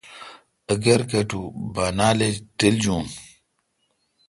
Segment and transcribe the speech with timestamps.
[0.73, 1.41] اگر کٹو
[1.73, 3.03] بانال ایج تِل جون۔